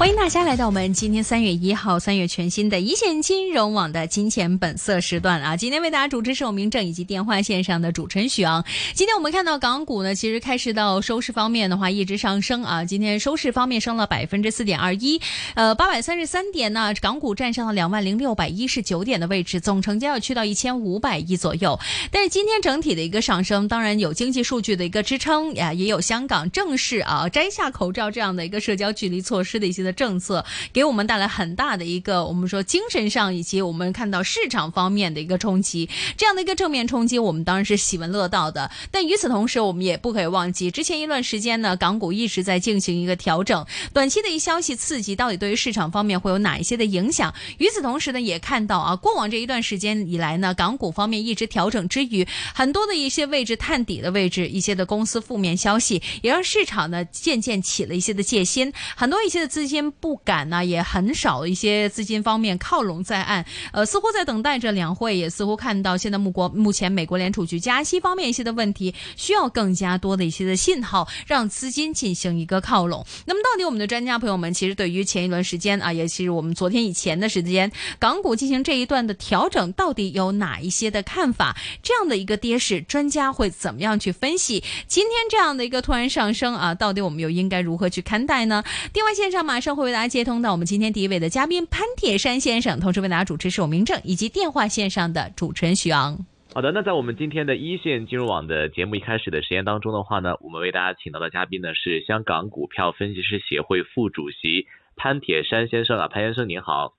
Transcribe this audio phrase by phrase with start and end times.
[0.00, 5.58] 欢迎大家来到我们今天三月一号，三月全新的一线金融网的金钱本色时段啊！
[5.58, 8.64] 今天为大家主持是我明正以及电话线上的主持人许昂。
[8.94, 12.82] 今天我们看到港股呢，其实开始到收市方面的话，一直上升啊。
[12.82, 15.20] 今天收市方面升了百分之四点二一，
[15.52, 21.78] 呃，八百三十三点呢，港股站上了两万零六百一十九点的位置，总成交要去到一千五百亿左右。
[22.10, 29.89] 但是今天整体的一个上升，当然有经济数据的一个支撑呀，也有香港正式啊摘下口罩这样的一个社交距离措施的一些。
[29.92, 38.70] 政策给我们带来很大的一个，我们说精神上以及我们看到市场方面的一个冲击，这样的一个正面冲击，我们当然是喜闻乐道的。
[38.90, 47.34] 但与此同时，我们也不可以忘记，之前一段时间呢，港股一直在进行一个调整，短期的一消息刺激，到底对于市场方面会有哪一些的影响？
[47.58, 59.79] 与此同时呢，也看到啊，过往这一段时间以来呢，港股方面一直调整之余，很多的一些位置探底的位置，一些的公司负面消息，也让市场呢渐渐起了一些的戒心，很多一些的资金。
[59.88, 73.06] 不敢呢，也很少一些资金方面靠拢在岸，呃，似乎在等待着两会，也似乎看到现在目国目前美国联储局加息方面一些的问题，需要更加多的一些的信号，让资金进行一个靠拢。
[73.26, 81.56] 那么，到底我们的专家朋友们其实对于前一轮时间啊，也其实我们昨天以前的时间，港股进行这一段的调整，到底有哪一些的看法？
[81.82, 84.64] 这样的一个跌势，专家会怎么样去分析？
[84.86, 88.64] 今天这样的一个突然上升啊，到底我们又应该如何去看待呢？
[88.92, 89.80] 电话线上马上会。
[89.80, 96.18] 为大家接通到我们今天第一位的嘉宾潘铁山先生，同时为大家主持是我明正以及电话线上的主持人徐昂。
[96.54, 106.94] 好的，那在我们今天的一线金融网的节目一开始的时间当中的话呢，我们为大家请到的嘉宾呢是香港股票分析师协会副主席潘铁山先生啊，潘先生您好。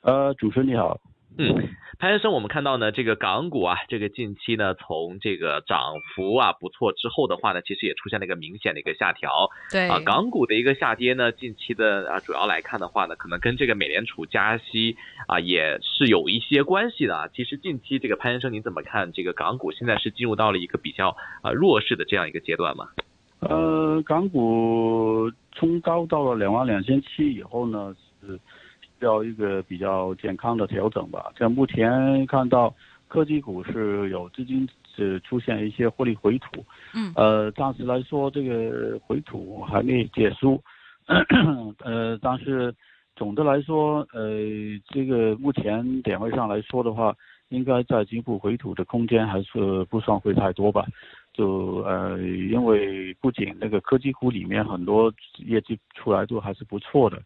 [0.00, 0.98] 呃，主持人你好。
[1.38, 9.48] 嗯，潘先生，我们看到呢，这个港股啊，这个近期呢，从这个涨幅啊不错之后的话呢，其实也出现了一个明显的一个下调。
[9.70, 17.28] 对啊，港股的一个下跌呢，近期的啊主要来看的话呢，可能跟这个美联储加息啊也是有一些关系的啊。
[17.34, 22.88] 其实近期这个潘先生，您怎么看这个港股现在是进入到了一个比较啊弱势的这样一个阶段吗？
[23.40, 28.38] 呃，港股冲高到了两万两千七以后呢是。
[29.02, 31.32] 要一个比较健康的调整吧。
[31.38, 32.74] 像目前看到
[33.08, 36.64] 科技股是有资金是出现一些获利回吐，
[36.94, 40.62] 嗯，呃，暂时来说这个回吐还没结束，
[41.84, 42.74] 呃，但是
[43.16, 44.38] 总的来说，呃，
[44.88, 47.14] 这个目前点位上来说的话，
[47.50, 50.86] 应该在进一步回吐的空间还是不算会太多吧。
[51.34, 57.20] 就呃，因为不仅那个科技股里面很多业绩出来都还是不错的。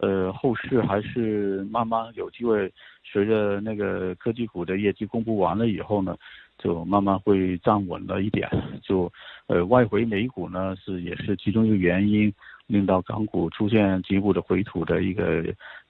[0.00, 2.72] 呃，后市还是慢慢有机会，
[3.04, 6.16] 随着那个科技股的业绩公布完了以后呢，
[6.58, 8.48] 就慢慢会站稳了一点。
[8.82, 9.12] 就
[9.46, 12.32] 呃，外回美股呢是也是其中一个原因，
[12.66, 15.44] 令到港股出现进一步的回吐的一个，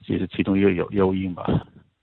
[0.07, 1.45] 也是其中一个有诱因吧。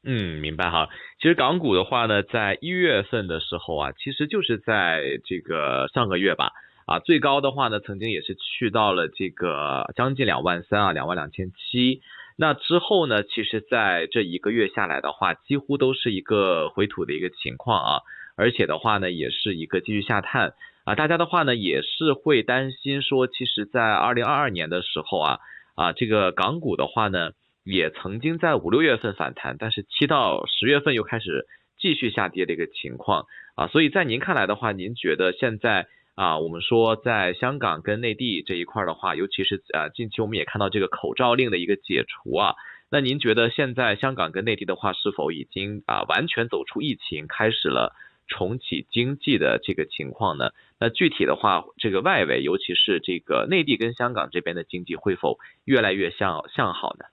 [0.04, 0.88] 嗯，明白哈。
[1.20, 6.52] 其实港股的话呢，在一月份的时候啊，其实就是在这个上个月吧。
[6.88, 12.00] 啊，最高的话呢，曾经也是去到了这个将近两万三啊，两万两千七。
[12.34, 18.00] 那之后呢，其实在这一个月下来的话，几乎都是一个回吐的一个情况啊，
[18.38, 20.54] 而且的话呢，也是一个继续下探
[20.84, 20.94] 啊。
[20.94, 25.38] 大家的话呢，也是会担心说，其实，在二零二二年的时候啊，
[25.74, 27.32] 啊，这个港股的话呢，
[27.64, 31.44] 也曾经在五六月份反弹，但是七到十月份又开始
[31.78, 33.66] 继续下跌的一个情况啊。
[33.66, 35.86] 所以在您看来的话，您觉得现在？
[36.18, 42.56] 啊，我们说在香港跟内地这一块的话，尤其是呃近期我们也看到这个口罩令的一个解除啊，
[42.90, 47.94] 那您觉得现在香港跟内地的话，是否已经啊完全走出疫情，开始了
[48.26, 50.50] 重启经济的这个情况呢？
[50.80, 57.04] 那具体的话，这个外围，尤其是这个内地跟香港这边的经济，会否越来越向向好呢？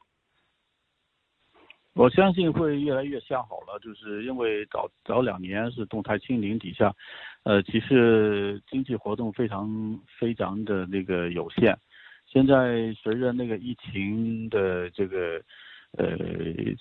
[1.96, 6.94] 我相信会越来越向好了，就是因为早早两年是动态清零底下，
[7.44, 11.78] 呃，其实经济活动非常非常的那个有限。
[12.26, 15.42] 现在随着那个疫情的这个
[15.98, 16.18] 呃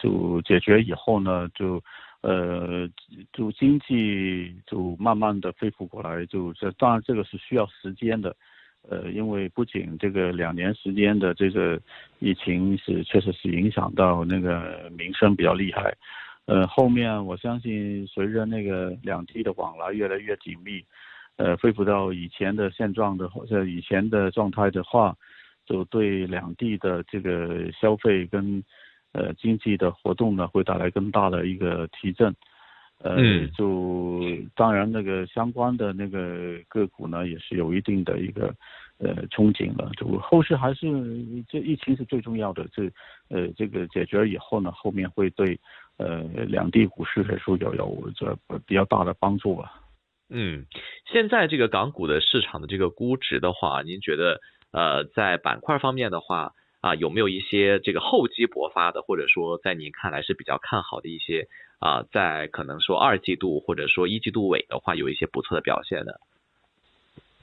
[0.00, 1.80] 就解决以后呢，就
[2.22, 2.88] 呃
[3.32, 8.34] 就经济就慢慢的恢复过来，就这当然这个是需要时间的。
[8.88, 11.80] 呃，因为不仅这个两年时间的这个
[12.18, 15.96] 疫情是确实是影响到那个民生比较厉害，
[16.44, 20.84] 呃，后面我相信随着那个两地的往来越来越紧密，
[21.36, 25.16] 呃，恢复到以前的现状的或者以前的状态的话，
[25.64, 28.62] 就对两地的这个消费跟
[29.12, 32.34] 呃经济的活动呢会带来更大的一个提振。
[33.00, 34.20] 呃，就
[34.54, 38.54] 当然那个相关的那个个股呢，也是有一定的一个
[38.98, 39.90] 呃憧憬了。
[39.96, 40.86] 就后市还是
[41.48, 42.84] 这疫情是最重要的，这
[43.28, 45.58] 呃这个解决以后呢，后面会对
[45.98, 48.34] 呃两地股市来说有有这
[48.66, 49.82] 比较大的帮助吧。
[50.30, 50.64] 嗯，
[51.12, 54.40] 现在这个港股的市场的这个估值的话，您觉得
[54.72, 56.52] 呃在板块方面的话
[56.84, 61.48] 啊有没有一些这个厚积薄发的，或者说在您看来是比较看好的一些
[61.78, 66.20] 啊在可能说二季度或者说一季度尾的话有一些不错的表现的？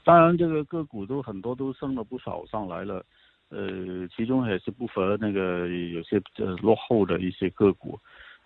[0.04, 3.04] 当然，这个个股都很多都升了不少上来了，
[3.48, 7.98] 呃，其中也是不乏那个有些呃落后的一些个股，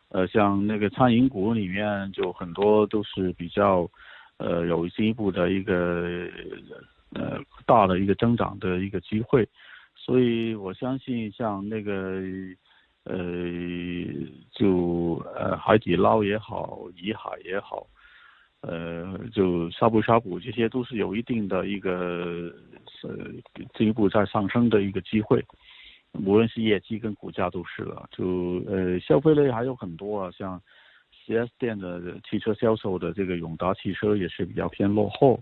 [0.08, 3.87] 呃，像那个餐饮股里面就很多都是比较。
[4.38, 6.28] 呃，有进一步的一个
[7.14, 9.48] 呃大的一个增长的一个机会，
[10.06, 12.23] 所以我相信像那个
[13.03, 13.12] 呃
[14.53, 17.85] 就呃海底捞也好，怡海也好，
[18.61, 22.55] 呃就呷哺呷哺这些都是有一定的一个
[23.03, 23.17] 呃
[23.75, 25.44] 进一步在上升的一个机会，
[26.12, 30.62] 无论是业绩跟股价都是了，就呃消费类还有很多啊，像。
[31.26, 35.41] 4S 店的汽车销售的这个永达汽车也是比较偏落后，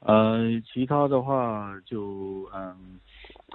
[0.00, 2.98] 呃，其他的话就嗯，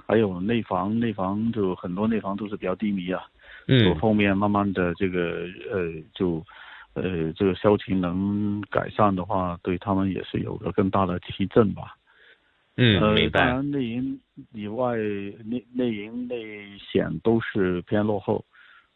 [0.06, 3.22] 还有内房，内房就很多内房都是比较低迷啊，
[3.68, 6.44] 嗯，就后面慢慢的这个呃就
[6.92, 11.96] 呃这个销情能改善的话，对他们也是有个更大的提振吧，
[12.76, 13.40] 嗯，明白。
[13.40, 14.20] 当然内银
[14.52, 18.44] 以外，内内银内险都是偏落后，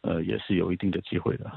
[0.03, 1.51] 呃，也是有一定的机会的。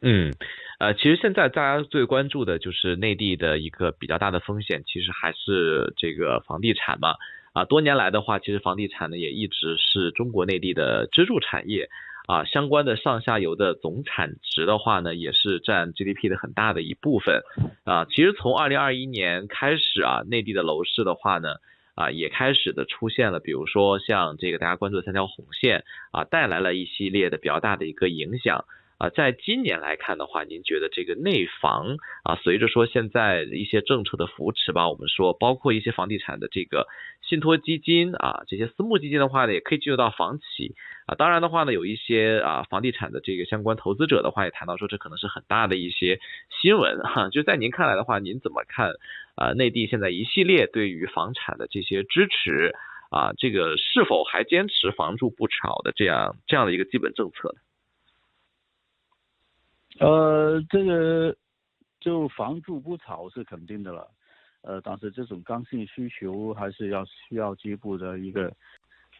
[0.00, 0.32] 嗯，
[0.78, 7.14] 呃，其实现在大家最关注的就是内地的一个比较大的风险，其实还是这个房地产嘛。
[7.52, 11.88] 啊，多年来的话，其实房地产呢也一直是中国内地的支柱产业。
[12.28, 17.42] 啊，相关的上下游的总产值的话呢，也是占 GDP 的很大的一部分。
[17.84, 21.56] 啊，其实从二零二一年开始啊，内地的楼市的话呢，
[21.96, 25.82] 啊，也开始的出现了，比如说像这个大家关注的三条红线
[26.12, 28.66] 啊，带来了一系列的比较大的一个影响。
[28.98, 36.86] 啊，在今年来看的话，您觉得这个内房啊，随着说现在一些政策的扶持吧，我们说包括一些房地产的这个
[37.32, 40.74] 信托基金啊，这些私募基金的话呢，也可以进入到房企
[41.06, 41.14] 啊。
[41.14, 46.20] 当然的话呢，有一些啊房地产的这个相关投资者的话，也谈到说这可能是很大的一些
[46.60, 47.30] 新闻哈。
[47.30, 48.92] 就在您看来的话，您怎么看
[49.34, 49.54] 啊？
[49.54, 52.74] 内地现在一系列对于房产的这些支持
[53.08, 57.48] 啊，这个是否还坚持房住不炒的这样这样的一个基本政策
[59.98, 60.06] 呢？
[60.06, 61.34] 呃，这个
[61.98, 64.06] 就房住不炒是肯定的了，
[64.62, 68.52] 呃，但是这种刚性需求还是要需要进一步的一个，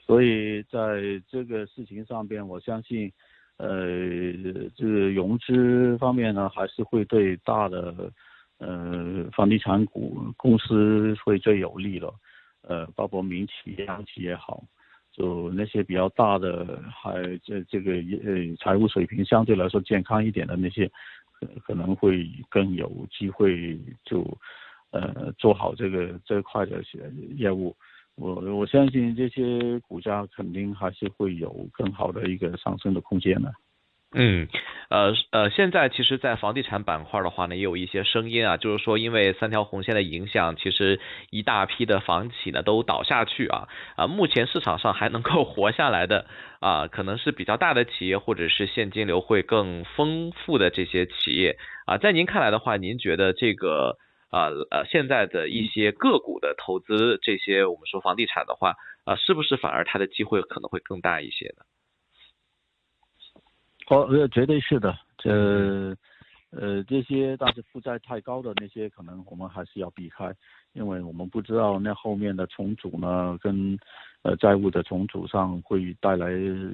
[0.07, 3.13] 所以在这个事情上边，我相信，
[3.59, 4.33] 呃，
[4.75, 8.13] 这个融资方面呢，还是会对大的
[8.59, 12.15] 呃房地产股公司会最有利了，
[12.63, 14.65] 呃，包括民企、央企也好。
[15.15, 20.91] 就那些比较大的，还这这个呃财务水平相对来说健康一点的那些，
[21.67, 24.23] 可能会更有机会就，
[24.93, 26.81] 呃做好这个这块的
[27.37, 27.75] 业务。
[28.15, 33.51] 我我相信这些股价肯定还是会有更好的一个上升的空间的。
[34.15, 34.47] 嗯，
[34.91, 41.01] 呃呃，现在其实，在房地产板块的话呢，也有一些声音啊，就是说，因为三条红线的影响，其实
[41.31, 46.27] 一大批的房企呢都倒下去啊啊，目前市场上还能够活下来的
[46.61, 51.57] 啊，可能是比较大的企业，或者是现金流会更丰富的这些企业
[51.87, 53.97] 啊，在您看来的话，您觉得这个
[54.33, 58.75] 啊呃现在的一些个股的投资，这些我们说房地产的话
[59.05, 61.65] 啊，是不是反而它的机会可能会更大一些呢？
[63.89, 65.95] 哦，呃，绝对是的，这，
[66.51, 70.33] 呃，这些但是负债太高的那些，可能我们还是要避开，
[70.73, 73.77] 因为我们不知道那后面的重组呢，跟，
[74.23, 76.31] 呃，债务的重组上会带来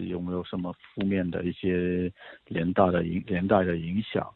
[0.07, 2.13] 有没有什么负面的一些
[2.45, 4.33] 连带的影连带的影响，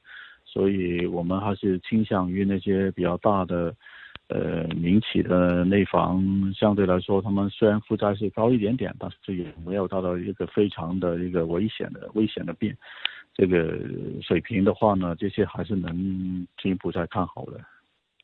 [0.52, 3.74] 所以我们还是倾向于那些比较大的。
[4.28, 12.74] 呃，民企的内房相对来说，他们虽然负债是高一点点，但是这也没有达到一个非常的一个危险的危险的变
[13.34, 13.78] 这个
[14.22, 17.60] 水平的话呢，这些还是能进一步再看好的。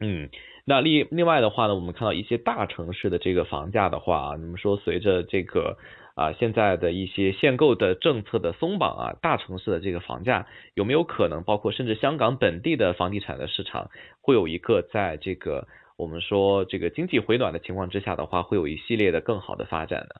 [0.00, 0.30] 嗯，
[0.64, 5.76] 那另另外的话呢，我们看到一些大城市的这个房价的话，你们说随着这个
[6.18, 15.66] 啊现在的一些限购的政策的松绑啊，大城市的这个房价有没有可能，包括甚至香港本地的房地产的市场，会有一个在这个。
[15.96, 20.14] 我们说这个经济回暖的情况之下的话，会有一系列的更好的发展呢。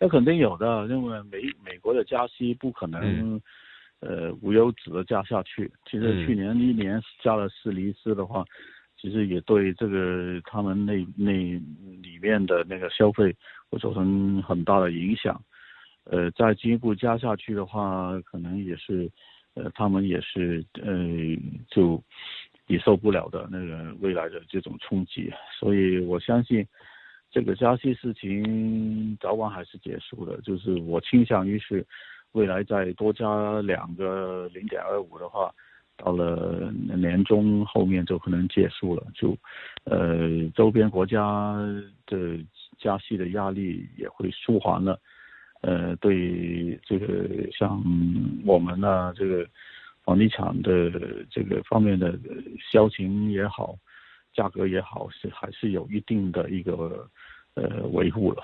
[0.00, 3.38] 那肯定有的，因为美美国的加息不可能，
[4.00, 5.70] 呃无休止的加下去。
[5.84, 8.42] 其实去年一年加了四厘四的话，
[9.00, 11.32] 其实也对这个他们那那
[12.02, 13.34] 里面的那个消费
[13.70, 15.40] 会造成很大的影响。
[16.04, 19.08] 呃，再进一步加下去的话，可能也是，
[19.54, 20.92] 呃，他们也是呃
[21.70, 22.02] 就
[22.66, 25.32] 抵受不了的那个未来的这种冲击。
[25.58, 26.66] 所以我相信
[27.30, 30.40] 这个加息事情早晚还是结束的。
[30.40, 31.86] 就是我倾向于是
[32.32, 35.54] 未来再多加两个零点二五的话。
[35.98, 39.36] 到了年中后面就可能结束了，就，
[39.84, 41.54] 呃，周边国家
[42.06, 42.38] 的
[42.78, 44.98] 加息的压力也会舒缓了，
[45.60, 47.82] 呃，对这个像
[48.46, 49.44] 我们呢，这个
[50.04, 50.90] 房地产的
[51.28, 52.16] 这个方面的
[52.72, 53.76] 销情也好，
[54.32, 57.10] 价格也好，是还是有一定的一个
[57.54, 58.42] 呃维护了。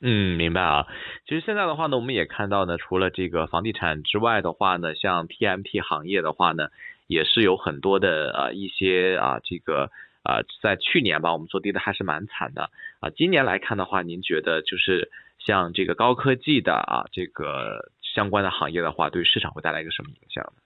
[0.00, 0.86] 嗯，明白啊。
[1.26, 6.68] 其实现在的话呢，我们也看到呢，除了这个房地产之外的话呢，像 TMT 行业的话呢，
[7.08, 9.90] 也是有很多的呃一些啊这个
[10.22, 13.10] 啊在去年吧，我们做跌的还是蛮惨的啊。
[13.10, 20.62] 今年来看的话，您觉得就是像这个高科技的啊这个相关的行业的话，对市场会带来一个什么影响呢？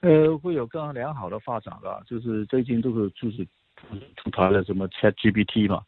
[0.00, 2.02] 呃，会有更良好的发展吧。
[2.04, 3.46] 就是最近都是就是
[4.16, 5.82] 出台了什么 ChatGPT 嘛。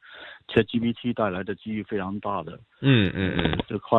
[0.48, 3.98] ChatGPT 带来的机遇非常大的，嗯嗯嗯，这块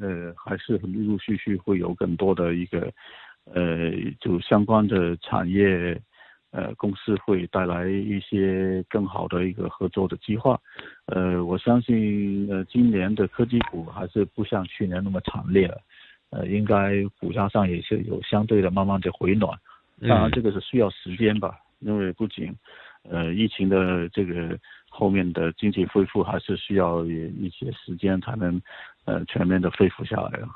[0.00, 2.90] 呃还是陆陆续续会有更多的一个
[3.52, 6.00] 呃就相关的产业
[6.52, 10.58] 呃公司会带来一些更好的一个合作的计划，
[11.06, 15.78] 呃我相信呃今年的科技股还是不像去年那么惨烈了，
[16.30, 19.56] 呃应该股价上也是有相对的慢慢的回暖，
[20.00, 22.52] 当然这个是需要时间吧，因为不仅
[23.02, 24.58] 呃疫情的这个。
[24.90, 28.60] 后面的经济恢复还是需要一些时间才能，
[29.04, 30.48] 呃，全面的恢复下来了。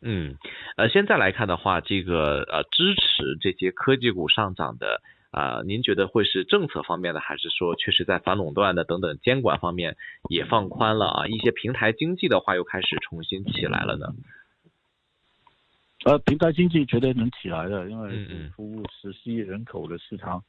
[0.00, 0.36] 嗯，
[0.76, 9.96] 呃，现在来看的话，这个呃支持这些科技股上涨的啊，您觉得会是政策方面的，还是说确实在反垄断的等等监管方面
[10.28, 11.26] 也放宽了啊？
[11.26, 14.14] 一些平台经济的话又开始重新起来了呢？
[16.04, 20.44] 呃，平台经济绝对能起来的，因为服务十七亿人口的市场，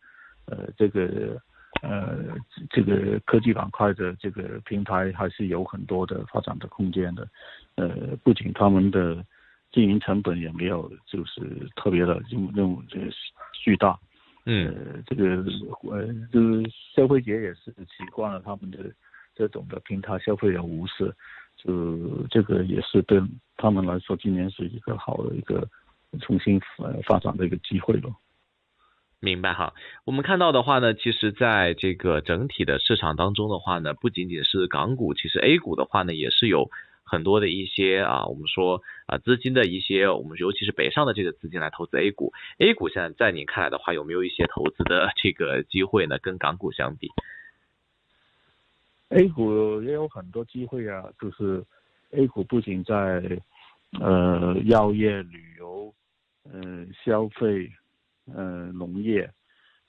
[0.45, 1.41] 呃，这个。
[1.81, 2.35] 呃，
[2.69, 7.27] 这个科技板块的这个平台还是有很多的发展的空间的。
[7.75, 9.23] 呃，不仅他们的
[9.71, 11.41] 经营成本也没有就是
[11.75, 13.05] 特别的这么那种这个
[13.53, 13.99] 巨大。
[14.45, 15.03] 嗯。
[15.05, 15.43] 这个
[15.91, 16.63] 呃，就是
[16.95, 18.79] 消费者也是习惯了他们的
[19.35, 21.13] 这种的平台消费的模式，
[21.57, 23.21] 就这个也是对
[23.57, 25.67] 他们来说，今年是一个好的一个
[26.21, 28.09] 重新呃发展的一个机会了。
[29.21, 36.69] 明白哈，我们看到的话呢，其实在这个整体的市场当中的话呢，不仅仅是港股，其实 A 股的话呢，也是有
[37.03, 42.33] 很多的一些啊，我们说啊资金的一些，我们尤其是北上的这个资金来投资 A 股。
[42.59, 46.19] A 股现在在您看来的话，有没有一些投资的这个机会呢？
[46.19, 47.09] 跟港股相比
[49.09, 51.63] ，A 股也有很多机会啊，就是
[52.11, 53.39] A 股不仅在
[53.99, 55.91] 呃药业、旅游、
[56.53, 57.71] 嗯消费。
[58.33, 59.29] 呃，农业，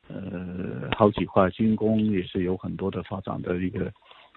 [0.08, 3.90] 呃，好几块军工也是有很多的发展的一个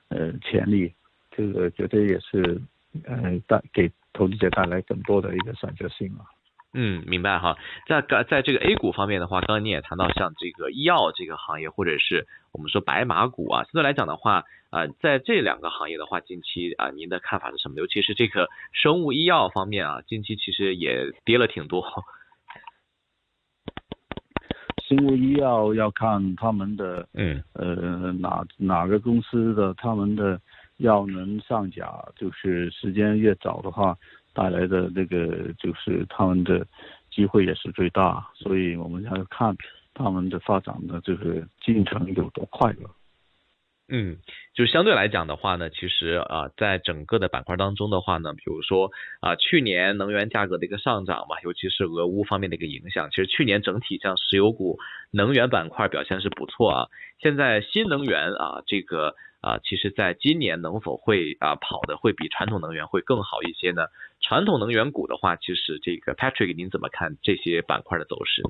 [0.10, 0.94] 呃潜力，
[1.32, 2.62] 这个绝对也是
[3.06, 6.25] 呃带给投资者带来更多的一个选择性啊。
[6.74, 7.58] 嗯，明白哈。
[7.88, 17.75] 在在这个 A 股方面的话，刚刚你也谈到像这个医药这个行业，或者是我们说白马股啊，相对来讲的话，啊，在这两个行业的话，近期啊，您的看法是什么？
[17.77, 21.84] 尤其是这个生物医药方面啊，近期其实也跌了挺多。
[24.89, 30.41] 生物医药要看他们的，嗯，呃，哪哪个公司的他们的
[30.77, 33.96] 药能上架，就是时间越早的话，
[34.34, 36.65] 带来的那个就是他们的
[37.12, 39.55] 机会也是最大，所以我们要看
[39.93, 42.89] 他们的发展的这个进程有多快了。
[43.91, 44.17] 嗯，
[44.53, 54.77] 就相对来讲的话呢，其实啊，在整个的板块当中的话呢，比如说啊，去年能源价格的一个上涨嘛，尤其是俄乌方面的一个影响，其实去年整体像石油股、
[55.10, 56.88] 能源板块表现是不错啊。
[57.19, 63.88] 现在新能源啊，这个啊，其实在今年能否会啊跑的会比传统能源会更好一些呢？
[64.22, 68.50] 传统能源股的话，其实这个 Patrick 您怎么看这些板块的走势呢？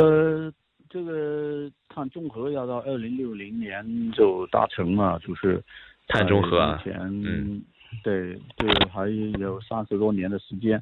[0.00, 0.52] 呃。
[0.94, 5.60] 这个碳中和要到二零六零年就达成了，就是
[6.06, 7.64] 碳中和目前，
[8.04, 9.08] 对，对还
[9.40, 10.80] 有三十多年的时间，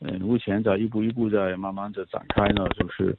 [0.00, 3.16] 嗯，目前在一步一步在慢慢的展开呢，就是，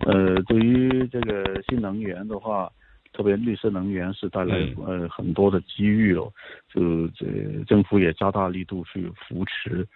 [0.00, 2.70] 呃，对于这个新能源的话，
[3.14, 6.30] 特别绿色能源是带来呃很多的机遇哦，
[6.68, 7.24] 就这
[7.66, 9.88] 政府也加大力度去扶持。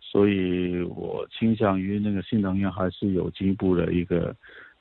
[0.00, 4.34] 所以我倾向于那个新能源还是有进一步的一个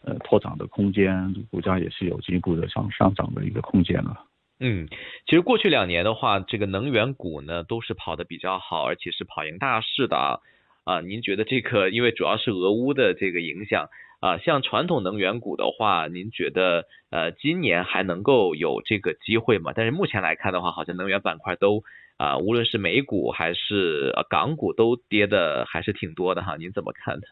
[0.03, 4.25] 呃拓展的空间，股价也是有进一步的上上涨的一个空间了。
[4.59, 4.87] 嗯，
[5.25, 10.39] 其实过去两年的话，这个能源股呢都是跑得比较好，而且是跑赢大市的啊。
[10.85, 13.87] 啊，您觉得这个因为主要是俄乌的这个影响
[14.19, 19.71] 啊，像传统能源股的话，您觉得呃今年还能够有这个机会吗？
[19.73, 21.83] 但是目前来看的话，好像能源板块都
[22.17, 27.27] 啊，无论是美股还是港股都跌的还是挺多的哈，您怎么看的？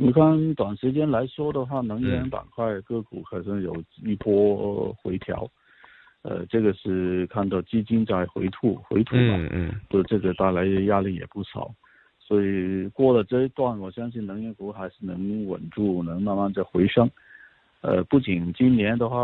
[0.00, 3.74] 你看短时间来说的话，能源板块个股可是有
[4.04, 5.50] 一波回调，
[6.22, 11.74] 呃，这个是看到基金在回吐回吐嘛，嗯嗯，对这个带来的压力也不少。
[12.20, 17.10] 所以过了这一段，我相信能源股还是能稳住，能慢慢的回升。
[17.80, 19.18] 呃，不仅今年的话，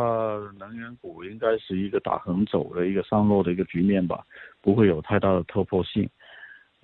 [0.59, 4.25] 能源股应该是一个打横走的一个上落的一个局面吧，
[4.61, 6.09] 不会有太大的突破性。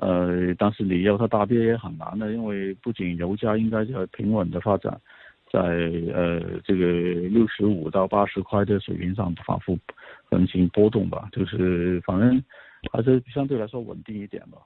[0.01, 4.99] 呃，但是你要它大跌也很难的，因为不仅油价应该要平稳的发展，
[5.53, 6.87] 在呃这个
[7.29, 9.79] 六十五到八十块的水平上反复
[10.25, 12.43] 横行波动吧，就是反正
[12.91, 14.57] 还是相对来说稳定一点吧。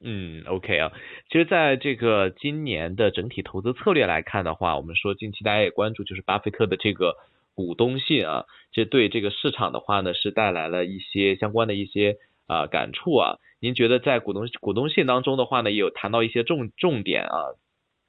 [0.00, 0.92] 嗯，OK 啊，
[1.28, 7.16] 其实在这个今年的整体投资策略来看的话，我们说近期大家也关注就是巴菲特的这个
[7.54, 12.16] 股东信啊，这对这个市场的话呢是带来了一些相关的一些
[12.48, 13.36] 啊感触啊。
[13.60, 17.54] 您觉得在股东股东信当中的话呢，也有谈到一些重重点啊，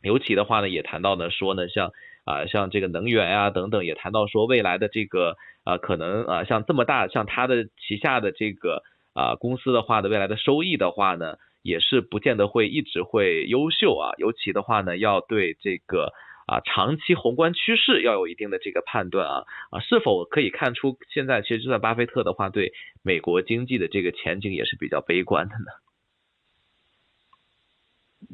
[0.01, 1.91] 尤其的话呢也谈到呢说呢像
[2.25, 8.81] 啊像这个能源啊等等，也谈到说未来的这个啊可能啊像这么大像他的旗下的这个
[9.13, 11.35] 啊公司的话的未来的收益的话呢。
[11.61, 16.13] 也是不见得会一直会优秀啊，尤其的话呢，要对这个
[16.49, 25.71] 啊长期宏观趋势要有一定的这个判断啊啊，是否可以看出现在其实就算巴菲特的话，对美国经济的这个前景也是比较悲观的呢？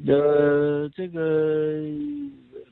[0.08, 1.82] 呃，这个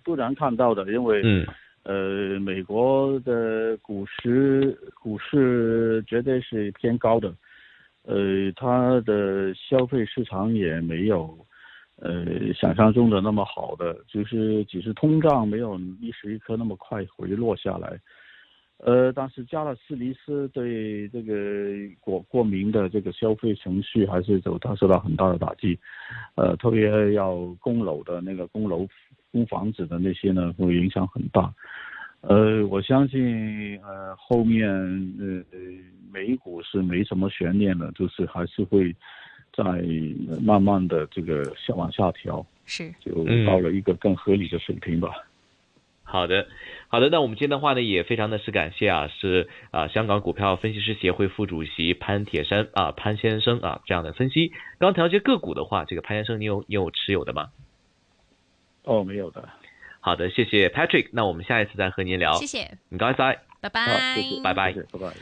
[0.04, 1.46] 不难看到的，因为嗯
[1.84, 7.34] 呃美国的股市股市绝对是偏高的。
[8.06, 11.38] 呃，它的消费市场也没有，
[12.04, 17.98] 呃，想象中的那么好的，就是只是通胀没有一时一刻那么快回落下来，
[18.80, 21.34] 呃，但是加了斯尼斯对这个
[22.02, 25.80] 国国民的这个消费程序还是受它受到很大的打击，
[26.36, 28.86] 呃，特别要供楼的那个供楼
[29.32, 31.54] 供房子的那些呢，会影响很大。
[32.20, 34.70] 呃，我相信，呃，后面
[35.20, 35.60] 呃，呃，
[36.12, 38.94] 美股是没什么悬念的，就是还是会
[39.54, 39.64] 在
[40.42, 45.10] 慢慢的这个下往下调，是，就到了一个更合理的水平吧。
[46.06, 46.48] 好的，
[46.90, 54.52] 好的，那我们今天的话呢，也非常的是感谢啊，是啊，香港股票分析师协会副主席潘铁山啊，潘先生啊这样的分析。
[54.78, 57.50] 刚调节个股的话，这个潘先生，你有你有持有的吗？
[58.84, 59.50] 哦，没有的。
[60.02, 62.34] 好的，谢谢 Patrick，那我们下一次再和您聊。
[62.34, 63.88] 谢谢，唔该晒，拜拜，
[64.44, 64.74] 拜拜。
[64.74, 65.14] 拜拜。